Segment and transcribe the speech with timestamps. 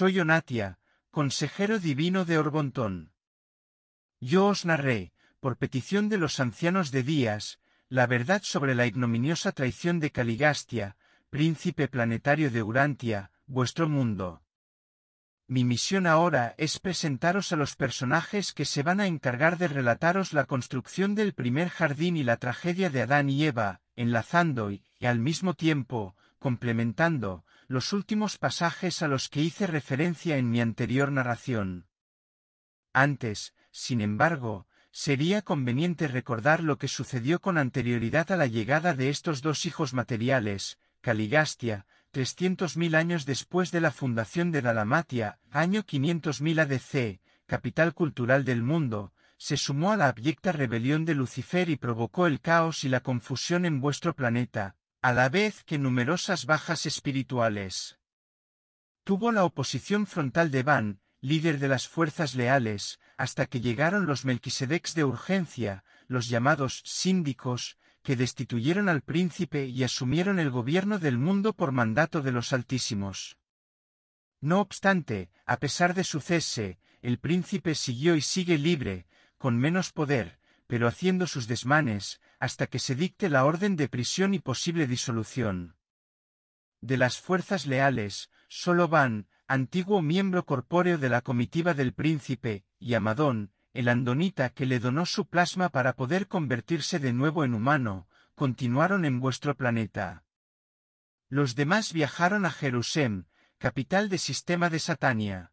[0.00, 0.78] Soy Onatia,
[1.10, 3.12] consejero divino de Orbontón.
[4.18, 9.52] Yo os narré, por petición de los ancianos de Días, la verdad sobre la ignominiosa
[9.52, 10.96] traición de Caligastia,
[11.28, 14.42] príncipe planetario de Urantia, vuestro mundo.
[15.46, 20.32] Mi misión ahora es presentaros a los personajes que se van a encargar de relataros
[20.32, 25.18] la construcción del primer jardín y la tragedia de Adán y Eva, enlazando y, al
[25.18, 31.86] mismo tiempo, complementando, los últimos pasajes a los que hice referencia en mi anterior narración.
[32.92, 39.08] Antes, sin embargo, sería conveniente recordar lo que sucedió con anterioridad a la llegada de
[39.08, 46.62] estos dos hijos materiales, Caligastia, 300.000 años después de la fundación de Dalamatia, año 500.000
[46.62, 52.26] ADC, capital cultural del mundo, se sumó a la abyecta rebelión de Lucifer y provocó
[52.26, 57.98] el caos y la confusión en vuestro planeta, a la vez que numerosas bajas espirituales.
[59.02, 64.26] Tuvo la oposición frontal de Van, líder de las fuerzas leales, hasta que llegaron los
[64.26, 71.16] Melquisedecs de urgencia, los llamados síndicos, que destituyeron al príncipe y asumieron el gobierno del
[71.16, 73.38] mundo por mandato de los Altísimos.
[74.42, 79.06] No obstante, a pesar de su cese, el príncipe siguió y sigue libre,
[79.38, 84.34] con menos poder, pero haciendo sus desmanes, hasta que se dicte la orden de prisión
[84.34, 85.76] y posible disolución.
[86.80, 92.94] De las fuerzas leales, solo Van, antiguo miembro corpóreo de la comitiva del príncipe, y
[92.94, 98.08] Amadón, el andonita que le donó su plasma para poder convertirse de nuevo en humano,
[98.34, 100.24] continuaron en vuestro planeta.
[101.28, 103.28] Los demás viajaron a Jerusalén,
[103.58, 105.52] capital de sistema de Satania.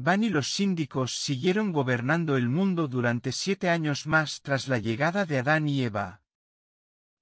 [0.00, 5.26] Van y los síndicos siguieron gobernando el mundo durante siete años más tras la llegada
[5.26, 6.22] de Adán y Eva.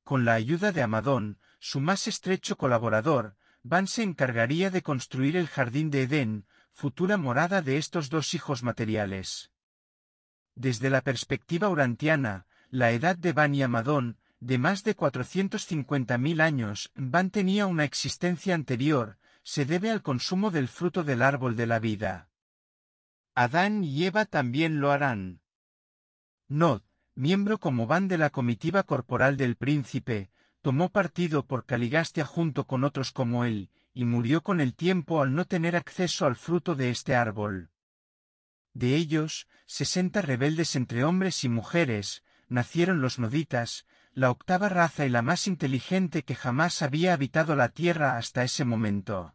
[0.04, 5.46] Con la ayuda de Amadón, su más estrecho colaborador, Van se encargaría de construir el
[5.46, 9.52] jardín de Edén, futura morada de estos dos hijos materiales.
[10.54, 16.92] Desde la perspectiva urantiana, la edad de Van y Amadón, de más de 450.000 años,
[16.94, 21.78] Van tenía una existencia anterior, se debe al consumo del fruto del árbol de la
[21.78, 22.28] vida.
[23.38, 25.42] Adán y Eva también lo harán.
[26.48, 26.80] Nod,
[27.14, 30.30] miembro como Van de la comitiva corporal del príncipe,
[30.62, 35.34] tomó partido por Caligastia junto con otros como él, y murió con el tiempo al
[35.34, 37.68] no tener acceso al fruto de este árbol.
[38.72, 45.10] De ellos, sesenta rebeldes entre hombres y mujeres, nacieron los noditas, la octava raza y
[45.10, 49.34] la más inteligente que jamás había habitado la tierra hasta ese momento.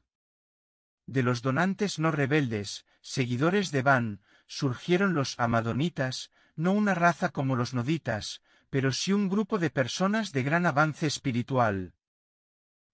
[1.06, 7.56] De los donantes no rebeldes, seguidores de Van, surgieron los amadonitas, no una raza como
[7.56, 11.94] los noditas, pero sí un grupo de personas de gran avance espiritual.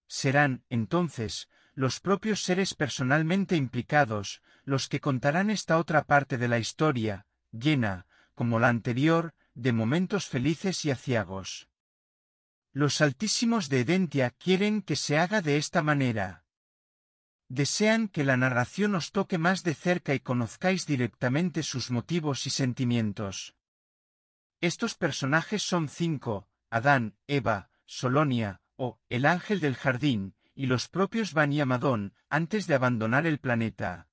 [0.06, 6.58] Serán, entonces, los propios seres personalmente implicados, los que contarán esta otra parte de la
[6.58, 11.68] historia, llena, como la anterior, de momentos felices y aciagos.
[12.72, 16.44] Los altísimos de Edentia quieren que se haga de esta manera.
[17.48, 22.50] Desean que la narración os toque más de cerca y conozcáis directamente sus motivos y
[22.50, 23.54] sentimientos.
[24.60, 31.32] Estos personajes son cinco, Adán, Eva, Solonia, o el ángel del jardín, y los propios
[31.32, 34.08] Van y Amadón, antes de abandonar el planeta.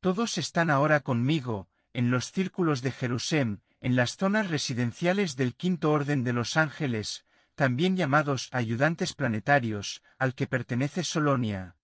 [0.00, 5.90] Todos están ahora conmigo, en los círculos de Jerusalén, en las zonas residenciales del quinto
[5.90, 11.77] orden de los ángeles, también llamados ayudantes planetarios, al que pertenece Solonia.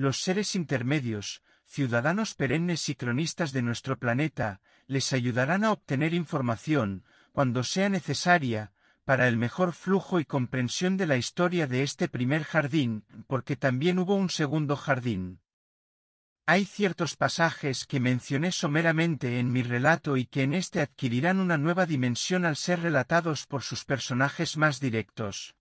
[0.00, 7.04] Los seres intermedios, ciudadanos perennes y cronistas de nuestro planeta, les ayudarán a obtener información,
[7.32, 8.72] cuando sea necesaria,
[9.04, 13.98] para el mejor flujo y comprensión de la historia de este primer jardín, porque también
[13.98, 15.40] hubo un segundo jardín.
[16.46, 21.58] Hay ciertos pasajes que mencioné someramente en mi relato y que en éste adquirirán una
[21.58, 25.56] nueva dimensión al ser relatados por sus personajes más directos.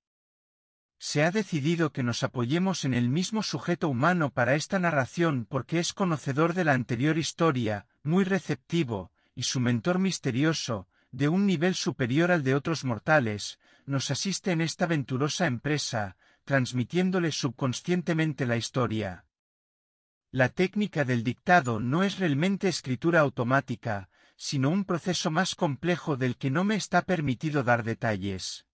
[1.02, 5.80] Se ha decidido que nos apoyemos en el mismo sujeto humano para esta narración porque
[5.80, 11.74] es conocedor de la anterior historia, muy receptivo, y su mentor misterioso, de un nivel
[11.74, 19.26] superior al de otros mortales, nos asiste en esta venturosa empresa, transmitiéndole subconscientemente la historia.
[20.32, 26.36] La técnica del dictado no es realmente escritura automática, sino un proceso más complejo del
[26.36, 28.66] que no me está permitido dar detalles.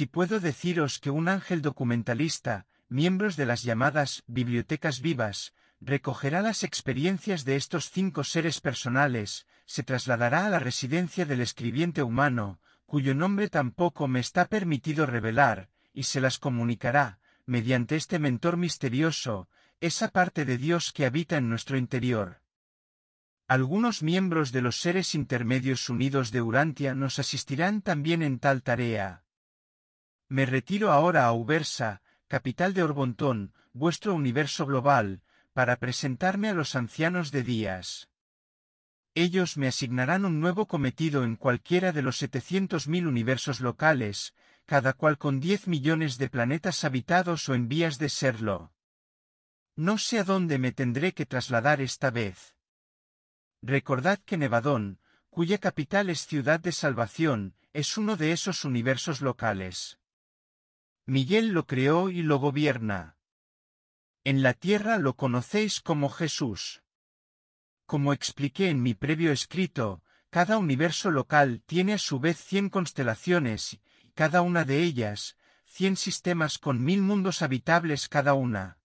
[0.00, 6.64] Si puedo deciros que un ángel documentalista, miembros de las llamadas bibliotecas vivas, recogerá las
[6.64, 13.14] experiencias de estos cinco seres personales, se trasladará a la residencia del escribiente humano, cuyo
[13.14, 19.50] nombre tampoco me está permitido revelar, y se las comunicará, mediante este mentor misterioso,
[19.82, 22.40] esa parte de Dios que habita en nuestro interior.
[23.48, 29.24] Algunos miembros de los seres intermedios unidos de Urantia nos asistirán también en tal tarea.
[30.30, 35.22] Me retiro ahora a Ubersa, capital de Orbontón, vuestro universo global,
[35.52, 38.08] para presentarme a los ancianos de Días.
[39.16, 44.36] Ellos me asignarán un nuevo cometido en cualquiera de los 700.000 universos locales,
[44.66, 48.72] cada cual con 10 millones de planetas habitados o en vías de serlo.
[49.74, 52.54] No sé a dónde me tendré que trasladar esta vez.
[53.62, 59.99] Recordad que Nevadón, cuya capital es Ciudad de Salvación, es uno de esos universos locales.
[61.10, 63.16] Miguel lo creó y lo gobierna.
[64.22, 66.84] En la tierra lo conocéis como Jesús.
[67.84, 73.80] Como expliqué en mi previo escrito, cada universo local tiene a su vez cien constelaciones,
[74.14, 78.78] cada una de ellas, cien sistemas con mil mundos habitables cada una.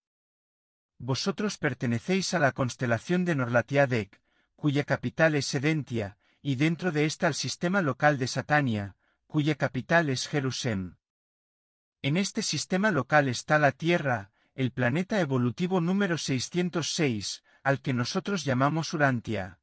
[0.97, 4.19] Vosotros pertenecéis a la constelación de Norlatiadec,
[4.55, 8.95] cuya capital es Sedentia, y dentro de ésta al sistema local de Satania,
[9.27, 10.97] cuya capital es Jerusalén.
[12.05, 18.45] En este sistema local está la Tierra, el planeta evolutivo número 606, al que nosotros
[18.45, 19.59] llamamos Urantia.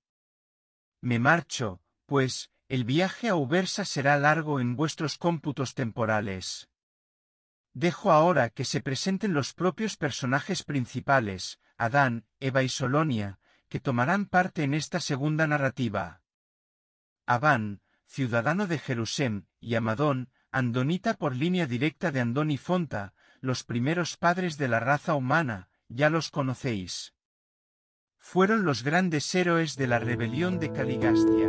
[1.01, 6.69] Me marcho, pues, el viaje a Ubersa será largo en vuestros cómputos temporales.
[7.75, 13.39] Dejo ahora que se presenten los propios personajes principales, Adán, Eva y Solonia,
[13.69, 16.23] que tomarán parte en esta segunda narrativa.
[17.25, 23.65] Abán, ciudadano de Jerusalén, y Amadón, Andonita por línea directa de Andón y Fonta, los
[23.65, 27.15] primeros padres de la raza humana, ya los conocéis.
[28.19, 31.49] Fueron los grandes héroes de la rebelión de Caligastia.